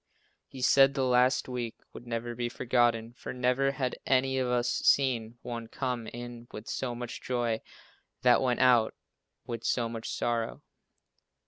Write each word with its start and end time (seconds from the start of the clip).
He 0.47 0.63
said 0.63 0.95
the 0.95 1.05
last 1.05 1.47
week 1.47 1.75
would 1.93 2.07
never 2.07 2.33
be 2.33 2.49
forgotten, 2.49 3.13
for 3.13 3.33
never 3.33 3.69
had 3.69 3.95
any 4.03 4.39
of 4.39 4.47
us 4.47 4.67
seen 4.67 5.37
one 5.43 5.67
come 5.67 6.07
in 6.07 6.47
with 6.51 6.67
so 6.67 6.95
much 6.95 7.21
joy, 7.21 7.61
that 8.23 8.41
went 8.41 8.61
out 8.61 8.95
with 9.45 9.63
so 9.63 9.87
much 9.87 10.09
sorrow. 10.09 10.63